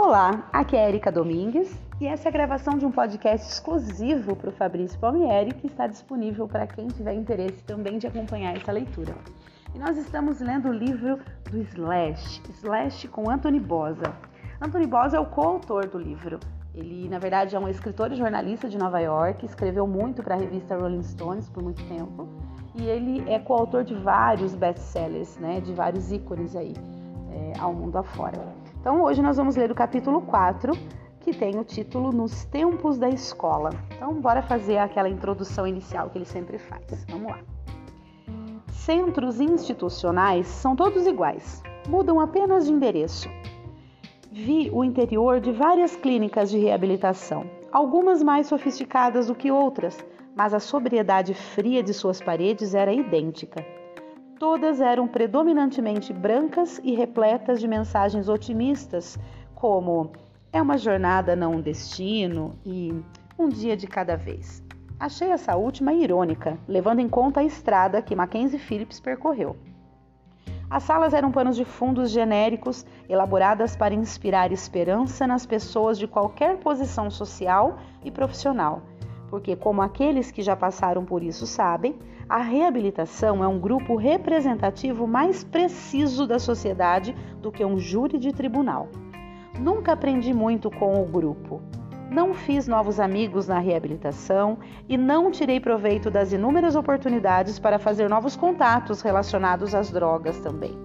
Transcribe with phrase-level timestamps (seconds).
[0.00, 4.48] Olá, aqui é Erika Domingues e essa é a gravação de um podcast exclusivo para
[4.48, 9.12] o Fabrício Palmieri que está disponível para quem tiver interesse também de acompanhar essa leitura.
[9.74, 11.18] E nós estamos lendo o livro
[11.50, 14.14] do Slash, Slash com Anthony Bosa.
[14.60, 16.38] Anthony Bosa é o coautor do livro.
[16.72, 20.38] Ele, na verdade, é um escritor e jornalista de Nova York, escreveu muito para a
[20.38, 22.28] revista Rolling Stones por muito tempo
[22.76, 26.72] e ele é coautor de vários best-sellers, né, de vários ícones aí
[27.32, 28.67] é, ao mundo afora.
[28.88, 30.72] Então hoje nós vamos ler o capítulo 4,
[31.20, 33.68] que tem o título Nos Tempos da Escola.
[33.94, 37.04] Então bora fazer aquela introdução inicial que ele sempre faz.
[37.10, 37.38] Vamos lá.
[38.72, 43.28] Centros institucionais são todos iguais, mudam apenas de endereço.
[44.32, 50.02] Vi o interior de várias clínicas de reabilitação, algumas mais sofisticadas do que outras,
[50.34, 53.62] mas a sobriedade fria de suas paredes era idêntica.
[54.38, 59.18] Todas eram predominantemente brancas e repletas de mensagens otimistas,
[59.52, 60.12] como
[60.52, 62.94] é uma jornada, não um destino e
[63.36, 64.62] um dia de cada vez.
[65.00, 69.56] Achei essa última irônica, levando em conta a estrada que Mackenzie Phillips percorreu.
[70.70, 76.58] As salas eram panos de fundos genéricos, elaboradas para inspirar esperança nas pessoas de qualquer
[76.58, 78.82] posição social e profissional
[79.28, 81.96] porque, como aqueles que já passaram por isso sabem,
[82.28, 88.32] a reabilitação é um grupo representativo mais preciso da sociedade do que um júri de
[88.32, 88.88] tribunal.
[89.58, 91.62] Nunca aprendi muito com o grupo.
[92.10, 98.08] Não fiz novos amigos na reabilitação e não tirei proveito das inúmeras oportunidades para fazer
[98.10, 100.76] novos contatos relacionados às drogas também.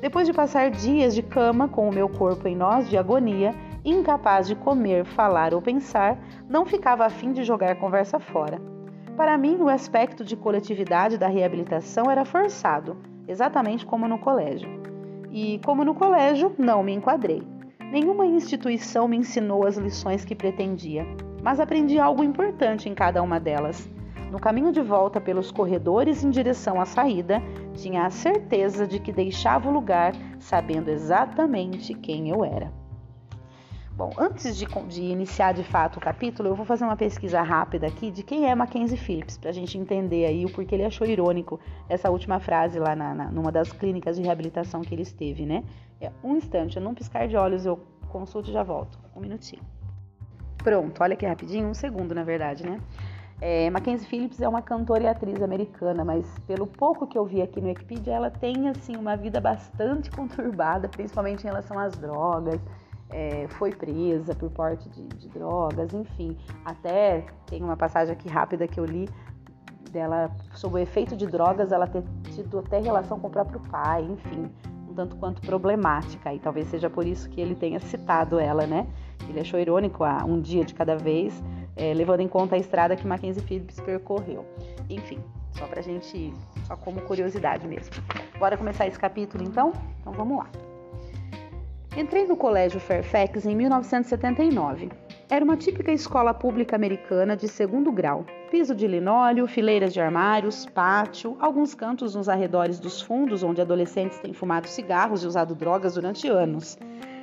[0.00, 4.46] Depois de passar dias de cama com o meu corpo em nós de agonia, incapaz
[4.46, 8.75] de comer, falar ou pensar, não ficava afim de jogar conversa fora.
[9.16, 14.68] Para mim, o aspecto de coletividade da reabilitação era forçado, exatamente como no colégio.
[15.30, 17.42] E, como no colégio, não me enquadrei.
[17.90, 21.06] Nenhuma instituição me ensinou as lições que pretendia,
[21.42, 23.88] mas aprendi algo importante em cada uma delas.
[24.30, 27.40] No caminho de volta pelos corredores em direção à saída,
[27.72, 32.70] tinha a certeza de que deixava o lugar sabendo exatamente quem eu era.
[33.96, 37.86] Bom, antes de, de, iniciar de fato o capítulo, eu vou fazer uma pesquisa rápida
[37.86, 41.06] aqui de quem é Mackenzie Phillips, para a gente entender aí o porquê ele achou
[41.06, 41.58] irônico
[41.88, 45.64] essa última frase lá na, na, numa das clínicas de reabilitação que ele esteve, né?
[45.98, 47.80] É um instante, eu não piscar de olhos, eu
[48.10, 48.98] consulto e já volto.
[49.16, 49.62] Um minutinho.
[50.58, 52.78] Pronto, olha que rapidinho, um segundo na verdade, né?
[53.40, 57.40] É, Mackenzie Phillips é uma cantora e atriz americana, mas pelo pouco que eu vi
[57.40, 62.60] aqui no Wikipedia, ela tem assim uma vida bastante conturbada, principalmente em relação às drogas
[63.10, 66.36] é, foi presa por porte de, de, drogas, enfim.
[66.64, 69.08] Até tem uma passagem aqui rápida que eu li
[69.90, 72.02] dela sobre o efeito de drogas, ela ter
[72.34, 74.50] tido até relação com o próprio pai, enfim,
[74.88, 76.34] um tanto quanto problemática.
[76.34, 78.86] E talvez seja por isso que ele tenha citado ela, né?
[79.28, 81.42] Ele achou irônico a um dia de cada vez,
[81.76, 84.44] é, levando em conta a estrada que Mackenzie Phillips percorreu.
[84.90, 85.20] Enfim,
[85.52, 86.32] só pra gente,
[86.66, 87.94] só como curiosidade mesmo.
[88.38, 89.72] Bora começar esse capítulo então?
[90.00, 90.65] Então vamos lá.
[91.96, 94.90] Entrei no Colégio Fairfax em 1979.
[95.30, 98.26] Era uma típica escola pública americana de segundo grau.
[98.50, 104.18] Piso de linóleo, fileiras de armários, pátio, alguns cantos nos arredores dos fundos onde adolescentes
[104.18, 106.78] têm fumado cigarros e usado drogas durante anos.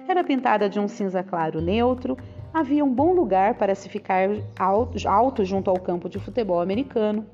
[0.08, 2.18] Era pintada de um cinza claro neutro,
[2.52, 7.28] havia um bom lugar para se ficar alto, junto ao campo de futebol americano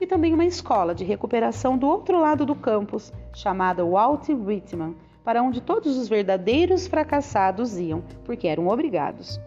[0.00, 5.42] e também uma escola de recuperação do outro lado do campus, chamada Walt Whitman, para
[5.42, 9.40] onde todos os verdadeiros fracassados iam, porque eram obrigados.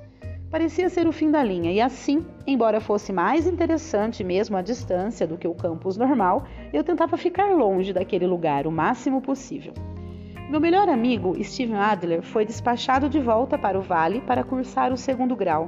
[0.49, 5.27] Parecia ser o fim da linha, e assim, embora fosse mais interessante mesmo a distância
[5.27, 9.73] do que o campus normal, eu tentava ficar longe daquele lugar o máximo possível.
[10.49, 14.97] Meu melhor amigo, Steven Adler, foi despachado de volta para o vale para cursar o
[14.97, 15.67] segundo grau,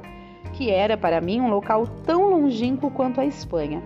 [0.54, 3.82] que era para mim um local tão longínquo quanto a Espanha.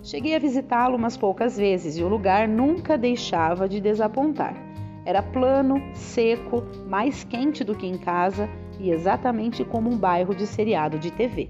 [0.00, 4.67] Cheguei a visitá-lo umas poucas vezes e o lugar nunca deixava de desapontar.
[5.08, 8.46] Era plano, seco, mais quente do que em casa
[8.78, 11.48] e exatamente como um bairro de seriado de TV.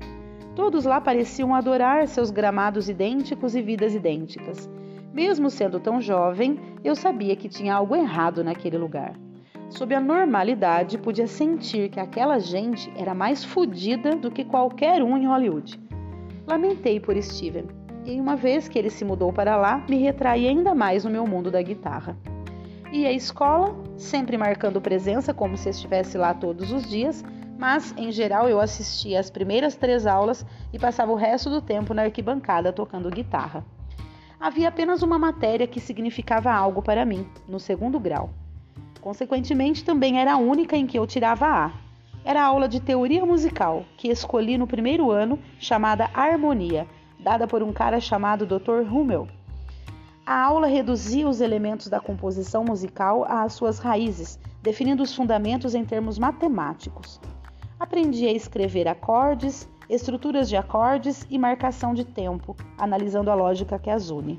[0.54, 4.70] Todos lá pareciam adorar seus gramados idênticos e vidas idênticas.
[5.12, 9.18] Mesmo sendo tão jovem, eu sabia que tinha algo errado naquele lugar.
[9.70, 15.18] Sob a normalidade, podia sentir que aquela gente era mais fodida do que qualquer um
[15.18, 15.80] em Hollywood.
[16.46, 17.66] Lamentei por Steven,
[18.06, 21.26] e uma vez que ele se mudou para lá, me retraí ainda mais no meu
[21.26, 22.16] mundo da guitarra.
[22.90, 27.22] Ia à escola, sempre marcando presença como se estivesse lá todos os dias,
[27.58, 31.92] mas em geral eu assistia às primeiras três aulas e passava o resto do tempo
[31.92, 33.62] na arquibancada tocando guitarra.
[34.40, 38.30] Havia apenas uma matéria que significava algo para mim, no segundo grau.
[39.02, 41.72] Consequentemente, também era a única em que eu tirava A,
[42.24, 46.86] era a aula de teoria musical que escolhi no primeiro ano, chamada Harmonia,
[47.18, 48.80] dada por um cara chamado Dr.
[48.90, 49.28] Hummel.
[50.28, 55.86] A aula reduzia os elementos da composição musical às suas raízes, definindo os fundamentos em
[55.86, 57.18] termos matemáticos.
[57.80, 63.88] Aprendi a escrever acordes, estruturas de acordes e marcação de tempo, analisando a lógica que
[63.88, 64.38] as une.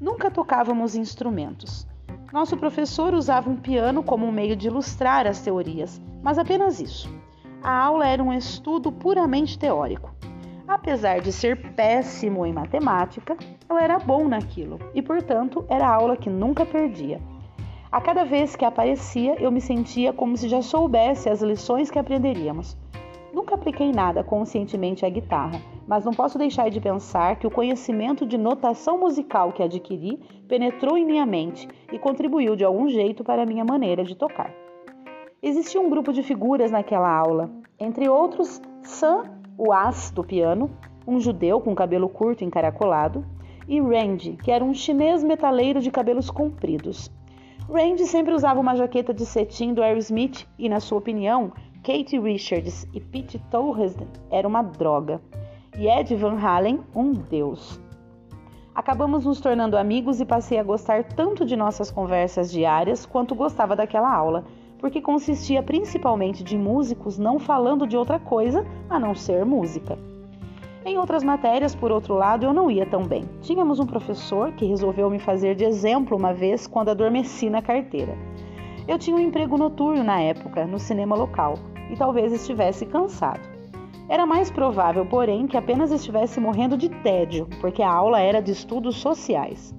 [0.00, 1.86] Nunca tocávamos instrumentos.
[2.32, 7.14] Nosso professor usava um piano como um meio de ilustrar as teorias, mas apenas isso.
[7.62, 10.14] A aula era um estudo puramente teórico.
[10.80, 13.36] Apesar de ser péssimo em matemática,
[13.68, 17.20] eu era bom naquilo e, portanto, era a aula que nunca perdia.
[17.92, 21.98] A cada vez que aparecia, eu me sentia como se já soubesse as lições que
[21.98, 22.78] aprenderíamos.
[23.30, 28.24] Nunca apliquei nada conscientemente à guitarra, mas não posso deixar de pensar que o conhecimento
[28.24, 30.18] de notação musical que adquiri
[30.48, 34.50] penetrou em minha mente e contribuiu de algum jeito para a minha maneira de tocar.
[35.42, 40.70] Existia um grupo de figuras naquela aula, entre outros Sam, o as do piano,
[41.06, 43.22] um judeu com cabelo curto encaracolado,
[43.68, 47.10] e Randy, que era um chinês metaleiro de cabelos compridos.
[47.68, 51.52] Randy sempre usava uma jaqueta de cetim do Aerosmith e, na sua opinião,
[51.84, 55.20] Kate Richards e Pete Townshend era uma droga
[55.78, 57.78] e Ed Van Halen um deus.
[58.74, 63.76] Acabamos nos tornando amigos e passei a gostar tanto de nossas conversas diárias quanto gostava
[63.76, 64.46] daquela aula,
[64.80, 69.98] porque consistia principalmente de músicos não falando de outra coisa a não ser música.
[70.84, 73.28] Em outras matérias, por outro lado, eu não ia tão bem.
[73.42, 78.16] Tínhamos um professor que resolveu me fazer de exemplo uma vez quando adormeci na carteira.
[78.88, 81.58] Eu tinha um emprego noturno na época, no cinema local,
[81.90, 83.46] e talvez estivesse cansado.
[84.08, 88.50] Era mais provável, porém, que apenas estivesse morrendo de tédio, porque a aula era de
[88.50, 89.74] estudos sociais.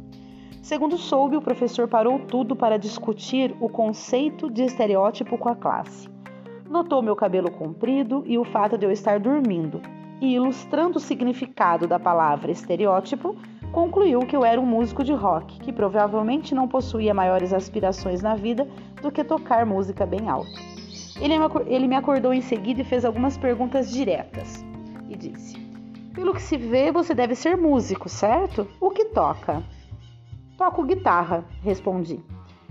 [0.62, 6.08] Segundo soube, o professor parou tudo para discutir o conceito de estereótipo com a classe.
[6.70, 9.82] Notou meu cabelo comprido e o fato de eu estar dormindo,
[10.22, 13.36] e, ilustrando o significado da palavra estereótipo,
[13.72, 18.36] concluiu que eu era um músico de rock que provavelmente não possuía maiores aspirações na
[18.36, 18.68] vida
[19.02, 20.62] do que tocar música bem alto.
[21.20, 24.64] Ele me acordou em seguida e fez algumas perguntas diretas
[25.10, 25.60] e disse:
[26.14, 28.68] Pelo que se vê, você deve ser músico, certo?
[28.80, 29.64] O que toca?
[30.62, 32.24] Toco guitarra, respondi.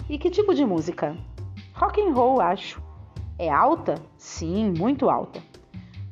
[0.08, 1.16] E que tipo de música?
[1.74, 2.80] Rock and roll, acho.
[3.36, 3.96] É alta?
[4.16, 5.42] Sim, muito alta.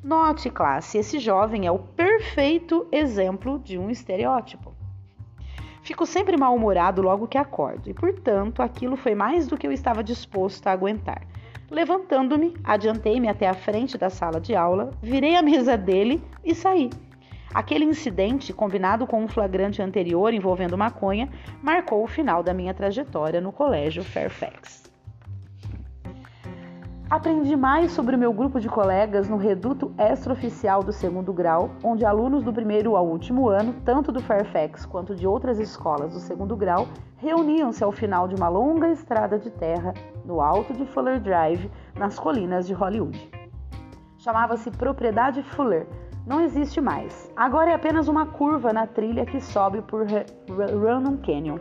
[0.03, 4.75] Note, classe, esse jovem é o perfeito exemplo de um estereótipo.
[5.81, 10.03] Fico sempre mal-humorado logo que acordo, e portanto aquilo foi mais do que eu estava
[10.03, 11.23] disposto a aguentar.
[11.71, 16.91] Levantando-me, adiantei-me até a frente da sala de aula, virei a mesa dele e saí.
[17.53, 21.29] Aquele incidente, combinado com um flagrante anterior envolvendo maconha,
[21.63, 24.89] marcou o final da minha trajetória no Colégio Fairfax.
[27.11, 32.05] Aprendi mais sobre o meu grupo de colegas no reduto extraoficial do segundo grau, onde
[32.05, 36.55] alunos do primeiro ao último ano, tanto do Fairfax quanto de outras escolas do segundo
[36.55, 36.87] grau,
[37.17, 42.19] reuniam-se ao final de uma longa estrada de terra no alto de Fuller Drive, nas
[42.19, 43.31] colinas de Hollywood.
[44.19, 45.87] Chamava-se Propriedade Fuller.
[46.29, 47.33] Não existe mais.
[47.35, 51.59] Agora é apenas uma curva na trilha que sobe por Random Canyon.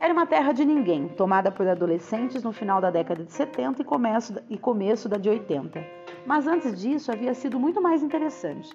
[0.00, 3.84] Era uma terra de ninguém, tomada por adolescentes no final da década de 70 e
[3.84, 5.80] começo, e começo da de 80.
[6.26, 8.74] Mas antes disso havia sido muito mais interessante.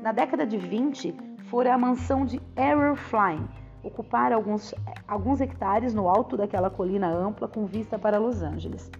[0.00, 1.12] Na década de 20,
[1.50, 3.48] fora a mansão de Errol Flynn,
[3.82, 4.72] ocupar alguns,
[5.08, 8.92] alguns hectares no alto daquela colina ampla com vista para Los Angeles.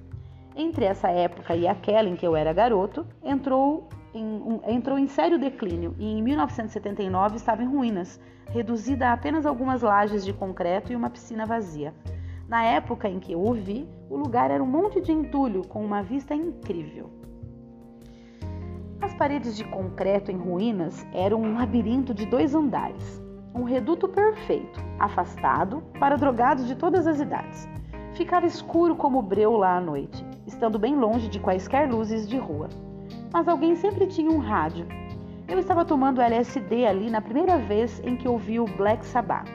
[0.57, 5.07] Entre essa época e aquela em que eu era garoto, entrou em, um, entrou em
[5.07, 10.93] sério declínio e em 1979 estava em ruínas, reduzida a apenas algumas lajes de concreto
[10.93, 11.93] e uma piscina vazia.
[12.49, 15.85] Na época em que eu o vi, o lugar era um monte de entulho com
[15.85, 17.11] uma vista incrível.
[19.01, 23.23] As paredes de concreto em ruínas eram um labirinto de dois andares,
[23.55, 27.69] um reduto perfeito, afastado para drogados de todas as idades.
[28.15, 32.69] Ficava escuro como breu lá à noite, estando bem longe de quaisquer luzes de rua.
[33.37, 34.87] Mas alguém sempre tinha um rádio
[35.47, 39.47] eu estava tomando LSD ali na primeira vez em que ouvi o Black Sabbath.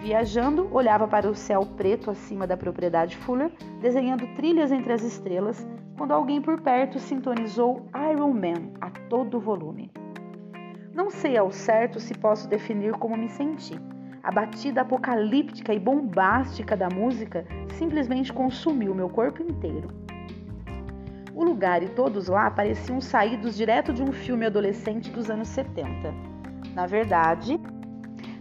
[0.00, 3.52] Viajando, olhava para o céu preto acima da propriedade Fuller,
[3.82, 5.64] desenhando trilhas entre as estrelas,
[5.96, 9.92] quando alguém por perto sintonizou Iron Man a todo volume.
[10.92, 13.78] Não sei ao certo se posso definir como me senti.
[14.22, 20.01] A batida apocalíptica e bombástica da música simplesmente consumiu meu corpo inteiro.
[21.34, 26.14] O lugar e todos lá pareciam saídos direto de um filme adolescente dos anos 70.
[26.74, 27.58] Na verdade,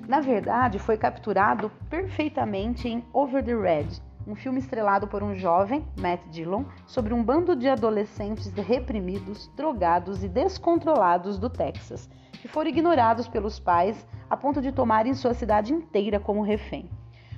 [0.08, 3.88] na verdade, foi capturado perfeitamente em Over the Red,
[4.28, 10.22] um filme estrelado por um jovem, Matt Dillon, sobre um bando de adolescentes reprimidos, drogados
[10.22, 15.74] e descontrolados do Texas, que foram ignorados pelos pais a ponto de tomarem sua cidade
[15.74, 16.90] inteira como refém.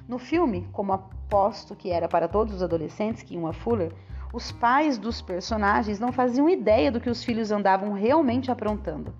[0.07, 3.93] No filme, como aposto que era para todos os adolescentes que iam a Fuller,
[4.33, 9.13] os pais dos personagens não faziam ideia do que os filhos andavam realmente aprontando.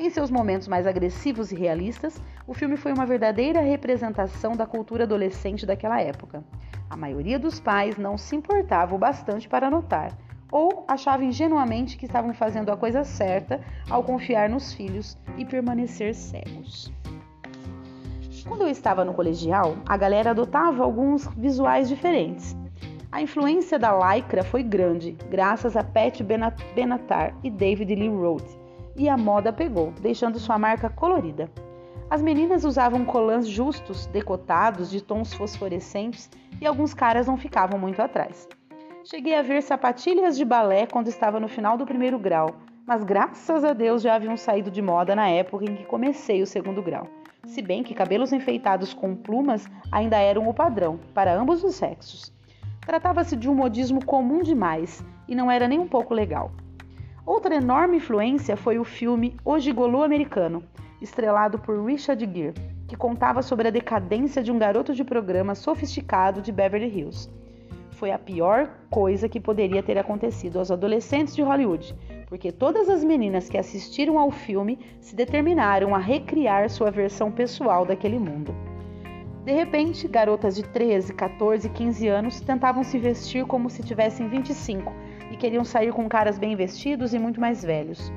[0.00, 5.04] Em seus momentos mais agressivos e realistas, o filme foi uma verdadeira representação da cultura
[5.04, 6.42] adolescente daquela época.
[6.88, 10.16] A maioria dos pais não se importava o bastante para notar,
[10.50, 16.14] ou achava ingenuamente que estavam fazendo a coisa certa ao confiar nos filhos e permanecer
[16.14, 16.90] cegos.
[18.48, 22.63] Quando eu estava no colegial, a galera adotava alguns visuais diferentes.
[23.14, 26.20] A influência da lycra foi grande, graças a Pat
[26.74, 28.58] Benatar e David Lee Roth
[28.96, 31.48] e a moda pegou, deixando sua marca colorida.
[32.10, 36.28] As meninas usavam colãs justos, decotados, de tons fosforescentes
[36.60, 38.48] e alguns caras não ficavam muito atrás.
[39.04, 43.62] Cheguei a ver sapatilhas de balé quando estava no final do primeiro grau, mas graças
[43.62, 47.06] a Deus já haviam saído de moda na época em que comecei o segundo grau.
[47.46, 52.33] Se bem que cabelos enfeitados com plumas ainda eram o padrão para ambos os sexos.
[52.86, 56.52] Tratava-se de um modismo comum demais e não era nem um pouco legal.
[57.24, 60.62] Outra enorme influência foi o filme O Gigolô Americano,
[61.00, 62.54] estrelado por Richard Gere,
[62.86, 67.30] que contava sobre a decadência de um garoto de programa sofisticado de Beverly Hills.
[67.92, 73.02] Foi a pior coisa que poderia ter acontecido aos adolescentes de Hollywood, porque todas as
[73.02, 78.73] meninas que assistiram ao filme se determinaram a recriar sua versão pessoal daquele mundo.
[79.44, 84.26] De repente, garotas de 13, 14 e 15 anos tentavam se vestir como se tivessem
[84.26, 84.90] 25
[85.30, 88.10] e queriam sair com caras bem vestidos e muito mais velhos.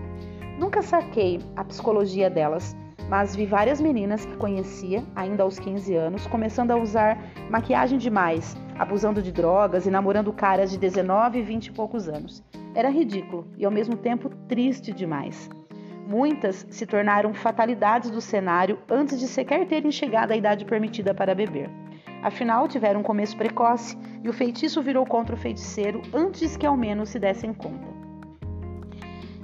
[0.57, 2.77] Nunca saquei a psicologia delas,
[3.09, 8.55] mas vi várias meninas que conhecia, ainda aos 15 anos, começando a usar maquiagem demais,
[8.79, 12.41] abusando de drogas e namorando caras de 19 e 20 e poucos anos.
[12.73, 15.49] Era ridículo e ao mesmo tempo triste demais.
[16.07, 21.35] Muitas se tornaram fatalidades do cenário antes de sequer terem chegado à idade permitida para
[21.35, 21.69] beber.
[22.23, 26.77] Afinal, tiveram um começo precoce e o feitiço virou contra o feiticeiro antes que ao
[26.77, 27.89] menos se dessem conta.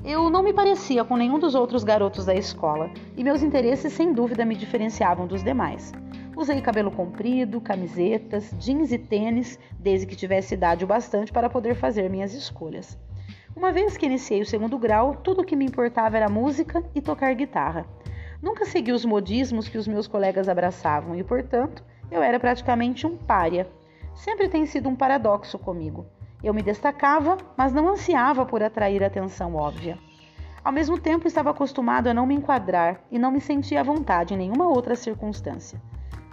[0.05, 4.13] Eu não me parecia com nenhum dos outros garotos da escola e meus interesses sem
[4.13, 5.91] dúvida me diferenciavam dos demais.
[6.33, 11.75] Usei cabelo comprido, camisetas, jeans e tênis, desde que tivesse idade o bastante para poder
[11.75, 12.97] fazer minhas escolhas.
[13.55, 17.01] Uma vez que iniciei o segundo grau, tudo o que me importava era música e
[17.01, 17.85] tocar guitarra.
[18.41, 23.15] Nunca segui os modismos que os meus colegas abraçavam e, portanto, eu era praticamente um
[23.15, 23.69] pária.
[24.15, 26.05] Sempre tem sido um paradoxo comigo.
[26.43, 29.97] Eu me destacava, mas não ansiava por atrair atenção óbvia.
[30.63, 34.33] Ao mesmo tempo, estava acostumado a não me enquadrar e não me sentia à vontade
[34.33, 35.79] em nenhuma outra circunstância.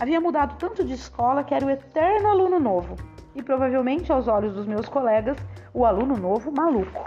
[0.00, 2.97] Havia mudado tanto de escola que era o eterno aluno novo
[3.35, 5.37] e, provavelmente, aos olhos dos meus colegas,
[5.75, 7.07] o aluno novo maluco.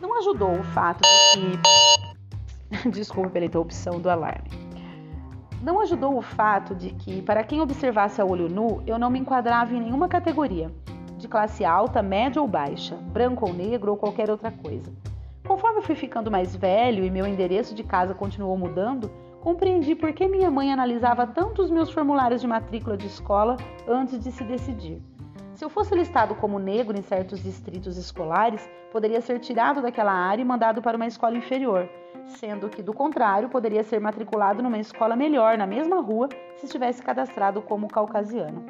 [0.00, 1.58] Não ajudou o fato de
[2.80, 2.88] que.
[2.88, 4.48] Desculpe pela interrupção do alarme.
[5.60, 9.18] Não ajudou o fato de que, para quem observasse a olho nu, eu não me
[9.18, 10.72] enquadrava em nenhuma categoria,
[11.18, 14.90] de classe alta, média ou baixa, branco ou negro ou qualquer outra coisa.
[15.46, 20.28] Conforme fui ficando mais velho e meu endereço de casa continuou mudando, compreendi por que
[20.28, 23.56] minha mãe analisava tanto os meus formulários de matrícula de escola
[23.88, 25.02] antes de se decidir.
[25.54, 30.42] Se eu fosse listado como negro em certos distritos escolares, poderia ser tirado daquela área
[30.42, 31.88] e mandado para uma escola inferior,
[32.26, 37.02] sendo que, do contrário, poderia ser matriculado numa escola melhor na mesma rua se estivesse
[37.02, 38.64] cadastrado como caucasiano.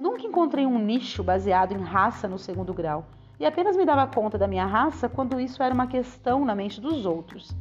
[0.00, 3.06] Nunca encontrei um nicho baseado em raça no segundo grau,
[3.38, 6.80] e apenas me dava conta da minha raça quando isso era uma questão na mente
[6.80, 7.54] dos outros.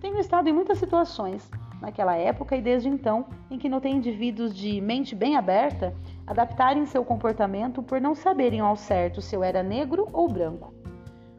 [0.00, 4.80] Tenho estado em muitas situações, naquela época e desde então, em que notei indivíduos de
[4.80, 5.94] mente bem aberta
[6.26, 10.74] adaptarem seu comportamento por não saberem ao certo se eu era negro ou branco.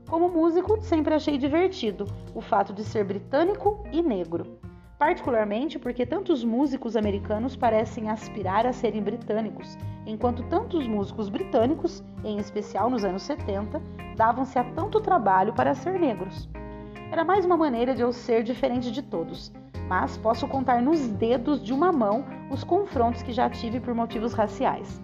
[0.09, 2.05] Como músico, sempre achei divertido
[2.35, 4.59] o fato de ser britânico e negro,
[4.99, 12.37] particularmente porque tantos músicos americanos parecem aspirar a serem britânicos, enquanto tantos músicos britânicos, em
[12.39, 13.81] especial nos anos 70,
[14.17, 16.49] davam-se a tanto trabalho para ser negros.
[17.09, 19.51] Era mais uma maneira de eu ser diferente de todos,
[19.91, 24.31] mas posso contar nos dedos de uma mão os confrontos que já tive por motivos
[24.31, 25.01] raciais.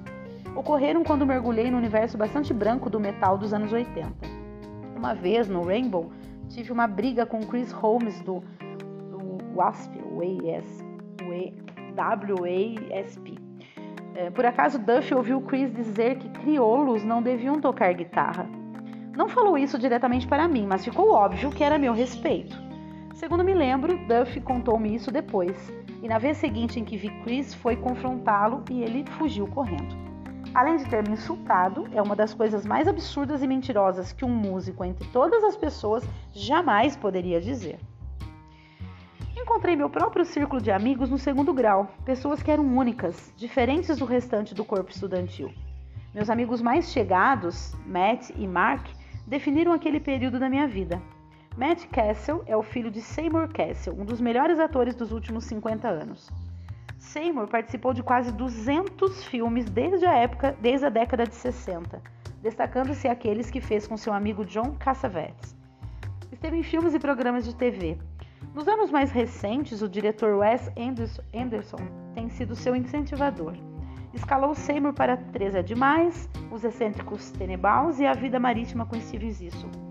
[0.56, 4.10] Ocorreram quando mergulhei no universo bastante branco do metal dos anos 80.
[4.96, 6.10] Uma vez no Rainbow,
[6.48, 8.42] tive uma briga com Chris Holmes do,
[9.12, 10.00] do WASP,
[11.94, 13.36] W-A-S-P.
[14.16, 18.48] É, por acaso Duff ouviu Chris dizer que crioulos não deviam tocar guitarra.
[19.18, 22.67] Não falou isso diretamente para mim, mas ficou óbvio que era meu respeito.
[23.18, 27.52] Segundo me lembro, Duff contou-me isso depois, e na vez seguinte em que vi Chris
[27.52, 29.98] foi confrontá-lo e ele fugiu correndo.
[30.54, 34.30] Além de ter me insultado, é uma das coisas mais absurdas e mentirosas que um
[34.30, 37.80] músico entre todas as pessoas jamais poderia dizer.
[39.36, 44.06] Encontrei meu próprio círculo de amigos no segundo grau, pessoas que eram únicas, diferentes do
[44.06, 45.52] restante do corpo estudantil.
[46.14, 48.86] Meus amigos mais chegados, Matt e Mark,
[49.26, 51.02] definiram aquele período da minha vida.
[51.58, 55.88] Matt Castle é o filho de Seymour Castle, um dos melhores atores dos últimos 50
[55.88, 56.30] anos.
[57.00, 62.00] Seymour participou de quase 200 filmes desde a época, desde a década de 60,
[62.44, 65.56] destacando-se aqueles que fez com seu amigo John Cassavetes.
[66.32, 67.98] Esteve em filmes e programas de TV.
[68.54, 71.80] Nos anos mais recentes, o diretor Wes Anderson
[72.14, 73.56] tem sido seu incentivador.
[74.14, 79.32] Escalou Seymour para Três é Demais, Os Excêntricos Tenenbaums e A Vida Marítima com Steve
[79.32, 79.87] Zissou.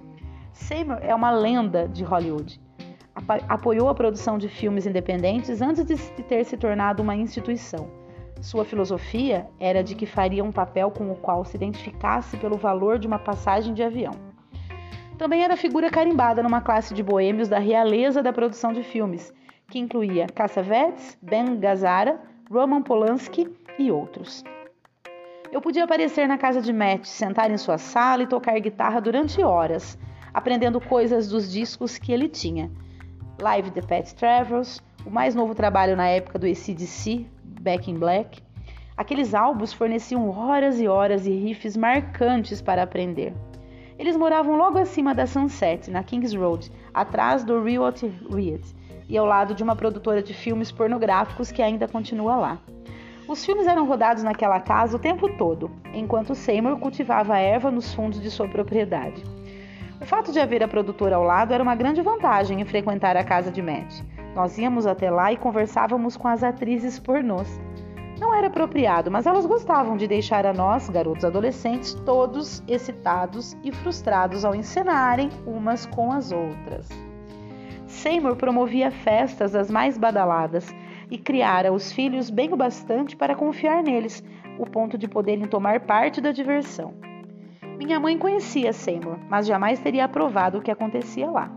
[0.56, 2.60] Seymour é uma lenda de Hollywood
[3.48, 7.90] apoiou a produção de filmes independentes antes de ter se tornado uma instituição.
[8.42, 12.98] Sua filosofia era de que faria um papel com o qual se identificasse pelo valor
[12.98, 14.12] de uma passagem de avião.
[15.16, 19.32] Também era figura carimbada numa classe de boêmios da realeza da produção de filmes,
[19.70, 22.20] que incluía Cassavetes, Ben Gazzara,
[22.50, 23.48] Roman Polanski
[23.78, 24.44] e outros.
[25.50, 29.42] Eu podia aparecer na casa de Matt, sentar em sua sala e tocar guitarra durante
[29.42, 29.98] horas,
[30.36, 32.70] aprendendo coisas dos discos que ele tinha
[33.40, 37.26] Live the Pet Travels, o mais novo trabalho na época do ACDC,
[37.62, 38.42] Back in Black.
[38.98, 43.32] Aqueles álbuns forneciam horas e horas e riffs marcantes para aprender.
[43.98, 48.62] Eles moravam logo acima da Sunset, na Kings Road, atrás do Realty Reed,
[49.08, 52.58] e ao lado de uma produtora de filmes pornográficos que ainda continua lá.
[53.26, 58.20] Os filmes eram rodados naquela casa o tempo todo, enquanto Seymour cultivava erva nos fundos
[58.20, 59.35] de sua propriedade.
[60.00, 63.24] O fato de haver a produtora ao lado era uma grande vantagem em frequentar a
[63.24, 64.02] casa de Matt.
[64.34, 67.58] Nós íamos até lá e conversávamos com as atrizes pornôs.
[68.18, 73.72] Não era apropriado, mas elas gostavam de deixar a nós, garotos adolescentes, todos excitados e
[73.72, 76.88] frustrados ao encenarem umas com as outras.
[77.86, 80.74] Seymour promovia festas das mais badaladas
[81.10, 84.22] e criara os filhos bem o bastante para confiar neles,
[84.58, 86.94] o ponto de poderem tomar parte da diversão.
[87.78, 91.50] Minha mãe conhecia Seymour, mas jamais teria aprovado o que acontecia lá.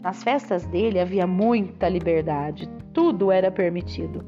[0.00, 4.24] Nas festas dele havia muita liberdade, tudo era permitido.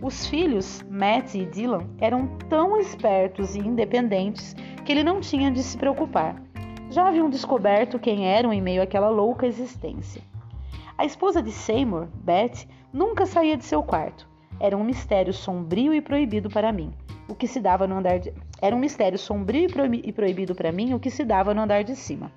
[0.00, 5.62] Os filhos, Matt e Dylan, eram tão espertos e independentes que ele não tinha de
[5.62, 6.42] se preocupar.
[6.88, 10.22] Já haviam descoberto quem eram em meio àquela louca existência.
[10.96, 14.26] A esposa de Seymour, Beth, nunca saía de seu quarto.
[14.58, 16.90] Era um mistério sombrio e proibido para mim
[17.30, 18.34] o que se dava no andar de...
[18.60, 19.68] Era um mistério sombrio
[20.04, 22.30] e proibido para mim o que se dava no andar de cima.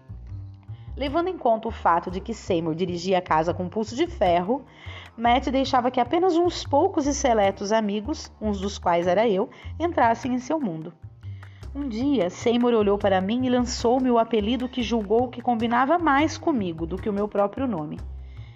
[0.96, 4.64] Levando em conta o fato de que Seymour dirigia a casa com pulso de ferro,
[5.18, 10.34] Matt deixava que apenas uns poucos e seletos amigos, uns dos quais era eu, entrassem
[10.34, 10.94] em seu mundo.
[11.76, 16.38] Um dia, Seymour olhou para mim e lançou-me o apelido que julgou que combinava mais
[16.38, 17.98] comigo do que o meu próprio nome.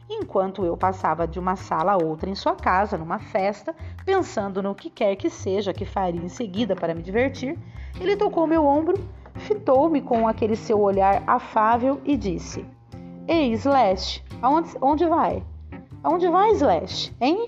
[0.10, 4.74] Enquanto eu passava de uma sala a outra em sua casa, numa festa, pensando no
[4.74, 7.60] que quer que seja que faria em seguida para me divertir,
[8.00, 8.98] ele tocou meu ombro,
[9.36, 12.66] fitou-me com aquele seu olhar afável e disse:
[13.28, 15.44] Ei, Slash, aonde, onde vai?
[16.02, 17.48] Aonde vai, Slash, hein?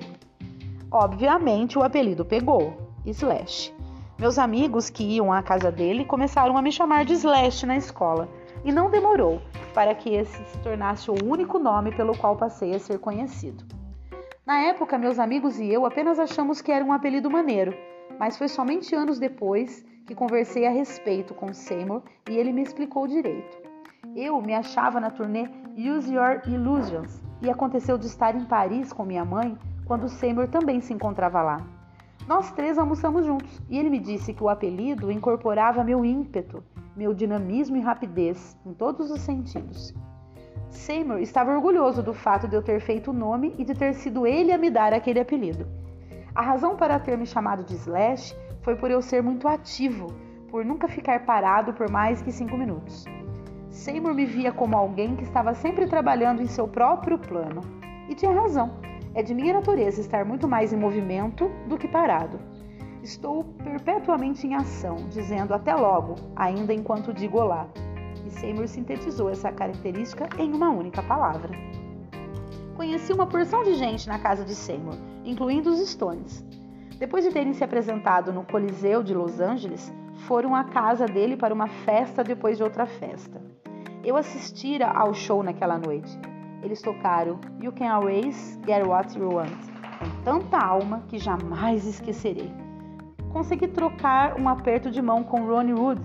[0.91, 2.74] Obviamente o apelido pegou,
[3.06, 3.74] Slash.
[4.17, 8.28] Meus amigos que iam à casa dele começaram a me chamar de Slash na escola,
[8.63, 9.41] e não demorou
[9.74, 13.63] para que esse se tornasse o único nome pelo qual passei a ser conhecido.
[14.45, 17.74] Na época, meus amigos e eu apenas achamos que era um apelido maneiro,
[18.19, 23.08] mas foi somente anos depois que conversei a respeito com Seymour e ele me explicou
[23.08, 23.58] direito.
[24.15, 29.06] Eu me achava na turnê Use Your Illusions e aconteceu de estar em Paris com
[29.06, 31.58] minha mãe quando Seymour também se encontrava lá.
[32.28, 36.63] Nós três almoçamos juntos e ele me disse que o apelido incorporava meu ímpeto
[36.95, 39.93] meu dinamismo e rapidez em todos os sentidos.
[40.69, 44.28] Seymour estava orgulhoso do fato de eu ter feito o nome e de ter sido
[44.28, 45.67] ele a me dar aquele apelido.
[46.36, 50.08] A razão para ter me chamado de Slash foi por eu ser muito ativo,
[50.49, 53.06] por nunca ficar parado por mais que cinco minutos.
[53.69, 57.62] Seymour me via como alguém que estava sempre trabalhando em seu próprio plano.
[58.10, 58.71] E tinha razão.
[59.13, 62.39] É de minha natureza estar muito mais em movimento do que parado.
[63.02, 67.68] Estou perpetuamente em ação, dizendo até logo, ainda enquanto digo olá.
[68.26, 71.50] E Seymour sintetizou essa característica em uma única palavra.
[72.76, 76.46] Conheci uma porção de gente na casa de Seymour, incluindo os Stones.
[76.98, 79.92] Depois de terem se apresentado no Coliseu de Los Angeles,
[80.28, 83.42] foram à casa dele para uma festa depois de outra festa.
[84.04, 86.20] Eu assistira ao show naquela noite.
[86.62, 92.69] Eles tocaram You Can Always Get What You Want com tanta alma que jamais esquecerei.
[93.30, 96.02] Consegui trocar um aperto de mão com Ronnie Wood.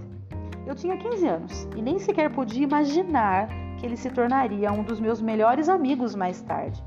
[0.66, 5.00] Eu tinha 15 anos e nem sequer podia imaginar que ele se tornaria um dos
[5.00, 6.82] meus melhores amigos mais tarde.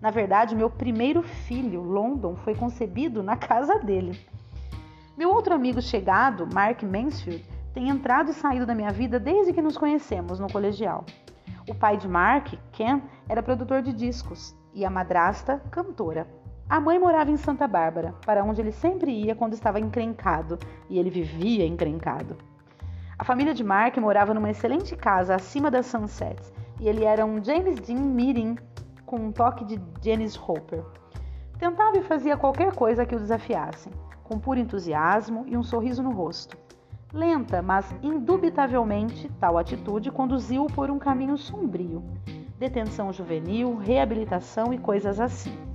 [0.00, 4.18] Na verdade, meu primeiro filho, London, foi concebido na casa dele.
[5.16, 9.62] Meu outro amigo chegado, Mark Mansfield, tem entrado e saído da minha vida desde que
[9.62, 11.04] nos conhecemos no colegial.
[11.68, 16.26] O pai de Mark, Ken, era produtor de discos e a madrasta, cantora.
[16.68, 20.98] A mãe morava em Santa Bárbara, para onde ele sempre ia quando estava encrencado, e
[20.98, 22.36] ele vivia encrencado.
[23.18, 27.42] A família de Mark morava numa excelente casa acima das Sunsets, e ele era um
[27.44, 28.56] James Dean Meeting
[29.04, 30.82] com um toque de Janice Hopper.
[31.58, 33.90] Tentava e fazia qualquer coisa que o desafiasse,
[34.24, 36.56] com puro entusiasmo e um sorriso no rosto.
[37.12, 42.02] Lenta, mas indubitavelmente, tal atitude conduziu-o por um caminho sombrio.
[42.58, 45.71] Detenção juvenil, reabilitação e coisas assim.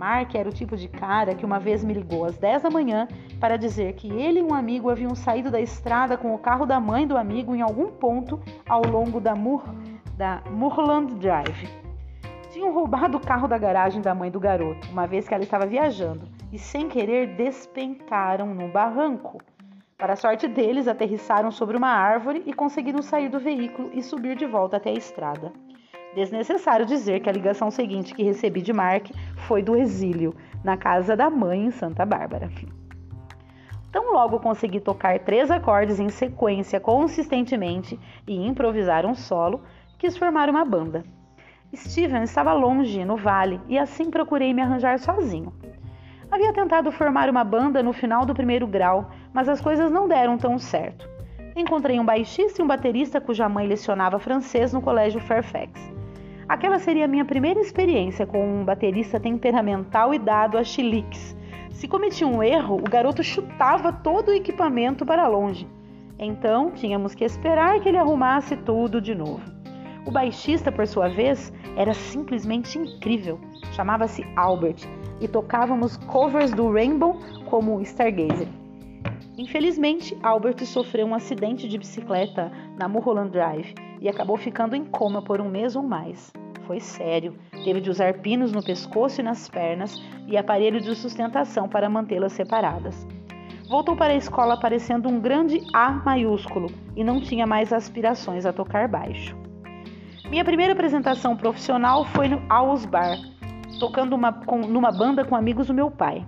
[0.00, 3.06] Mark era o tipo de cara que uma vez me ligou às 10 da manhã
[3.38, 6.80] para dizer que ele e um amigo haviam saído da estrada com o carro da
[6.80, 9.62] mãe do amigo em algum ponto ao longo da, Mur,
[10.16, 11.68] da Murland Drive.
[12.50, 15.66] Tinham roubado o carro da garagem da mãe do garoto, uma vez que ela estava
[15.66, 19.36] viajando, e sem querer despencaram num barranco.
[19.98, 24.34] Para a sorte deles, aterrissaram sobre uma árvore e conseguiram sair do veículo e subir
[24.34, 25.52] de volta até a estrada.
[26.14, 29.10] Desnecessário dizer que a ligação seguinte que recebi de Mark
[29.46, 32.50] foi do exílio, na casa da mãe em Santa Bárbara.
[33.92, 39.62] Tão logo consegui tocar três acordes em sequência consistentemente e improvisar um solo,
[39.98, 41.04] quis formar uma banda.
[41.74, 45.52] Steven estava longe, no vale, e assim procurei me arranjar sozinho.
[46.30, 50.36] Havia tentado formar uma banda no final do primeiro grau, mas as coisas não deram
[50.36, 51.08] tão certo.
[51.56, 55.99] Encontrei um baixista e um baterista cuja mãe lecionava francês no colégio Fairfax.
[56.50, 61.36] Aquela seria a minha primeira experiência com um baterista temperamental e dado a chiliques.
[61.70, 65.68] Se cometia um erro, o garoto chutava todo o equipamento para longe.
[66.18, 69.40] Então, tínhamos que esperar que ele arrumasse tudo de novo.
[70.04, 73.38] O baixista, por sua vez, era simplesmente incrível.
[73.70, 74.88] Chamava-se Albert
[75.20, 77.16] e tocávamos covers do Rainbow
[77.48, 78.48] como Stargazer.
[79.40, 85.22] Infelizmente, Albert sofreu um acidente de bicicleta na Mulholland Drive e acabou ficando em coma
[85.22, 86.30] por um mês ou mais.
[86.66, 89.98] Foi sério, teve de usar pinos no pescoço e nas pernas
[90.28, 93.08] e aparelho de sustentação para mantê-las separadas.
[93.66, 98.52] Voltou para a escola parecendo um grande A maiúsculo e não tinha mais aspirações a
[98.52, 99.34] tocar baixo.
[100.28, 103.16] Minha primeira apresentação profissional foi no Owls Bar,
[103.78, 106.26] tocando uma, com, numa banda com amigos do meu pai.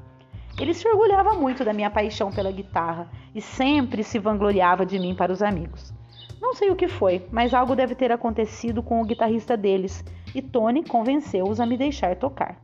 [0.59, 5.15] Ele se orgulhava muito da minha paixão pela guitarra e sempre se vangloriava de mim
[5.15, 5.93] para os amigos.
[6.41, 10.43] Não sei o que foi, mas algo deve ter acontecido com o guitarrista deles e
[10.43, 12.57] Tony convenceu-os a me deixar tocar.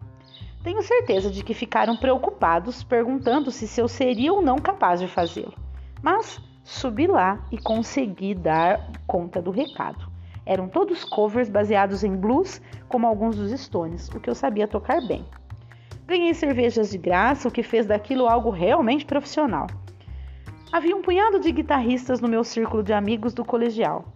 [0.63, 5.55] Tenho certeza de que ficaram preocupados, perguntando-se se eu seria ou não capaz de fazê-lo.
[6.03, 10.11] Mas subi lá e consegui dar conta do recado.
[10.45, 15.01] Eram todos covers baseados em blues, como alguns dos Stones, o que eu sabia tocar
[15.07, 15.25] bem.
[16.09, 19.67] Ganhei cervejas de graça, o que fez daquilo algo realmente profissional.
[20.73, 24.07] Havia um punhado de guitarristas no meu círculo de amigos do colegial.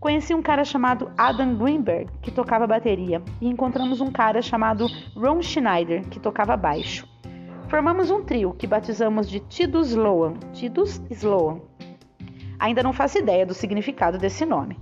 [0.00, 5.42] Conheci um cara chamado Adam Greenberg, que tocava bateria, e encontramos um cara chamado Ron
[5.42, 7.06] Schneider, que tocava baixo.
[7.68, 10.32] Formamos um trio que batizamos de Tidus Sloan.
[10.54, 11.60] Tidus Sloan.
[12.58, 14.80] Ainda não faço ideia do significado desse nome.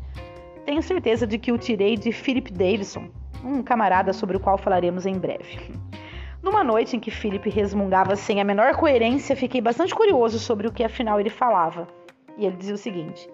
[0.64, 3.09] Tenho certeza de que o tirei de Philip Davidson,
[3.44, 5.89] um camarada sobre o qual falaremos em breve.
[6.42, 10.72] Numa noite em que Philip resmungava sem a menor coerência, fiquei bastante curioso sobre o
[10.72, 11.87] que afinal ele falava.
[12.38, 13.29] E ele dizia o seguinte: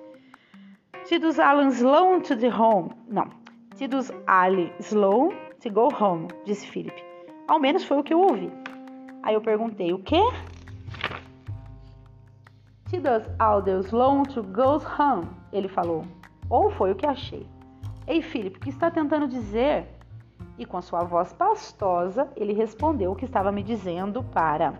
[1.04, 2.90] Tidus Alan Sloan to the home.
[3.08, 3.28] Não,
[3.76, 7.00] Tidus Ali Sloan to go home, disse Philip.
[7.46, 8.50] Ao menos foi o que eu ouvi.
[9.22, 10.20] Aí eu perguntei: O quê?
[12.90, 16.04] Tidus Alder Sloan to go home, ele falou.
[16.50, 17.46] Ou foi o que achei.
[18.06, 19.95] Ei, Filipe, o que está tentando dizer?
[20.58, 24.74] E com sua voz pastosa, ele respondeu o que estava me dizendo para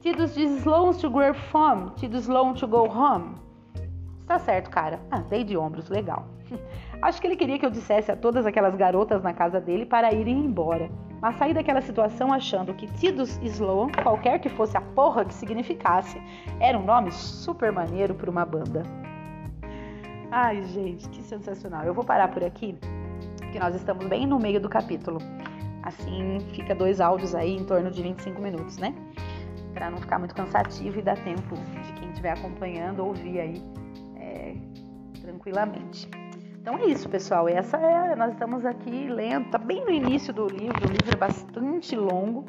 [0.00, 3.34] Tidus de slow to grow from, Tidus slow to go home.
[4.20, 5.00] Está certo, cara.
[5.10, 6.26] Ah, dei de ombros, legal.
[7.02, 10.12] Acho que ele queria que eu dissesse a todas aquelas garotas na casa dele para
[10.12, 10.90] irem embora.
[11.20, 16.20] Mas saí daquela situação achando que Tidus Sloan, qualquer que fosse a porra que significasse,
[16.60, 18.82] era um nome super maneiro para uma banda.
[20.30, 21.84] Ai, gente, que sensacional.
[21.84, 22.78] Eu vou parar por aqui,
[23.56, 25.18] porque nós estamos bem no meio do capítulo.
[25.82, 28.94] Assim fica dois áudios aí em torno de 25 minutos, né?
[29.72, 33.62] Para não ficar muito cansativo e dar tempo de quem estiver acompanhando ouvir aí
[34.16, 34.56] é,
[35.22, 36.06] tranquilamente.
[36.60, 37.48] Então é isso, pessoal.
[37.48, 40.86] Essa é, nós estamos aqui lendo, tá bem no início do livro.
[40.86, 42.44] O livro é bastante longo,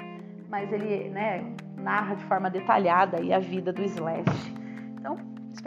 [0.49, 4.53] mas ele, né, narra de forma detalhada a vida do Slash.
[4.99, 5.17] Então,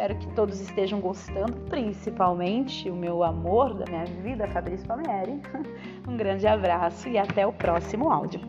[0.00, 5.42] espero que todos estejam gostando, principalmente o meu amor da minha vida, Fabrício Palmieri.
[6.08, 8.40] Um grande abraço e até o próximo áudio.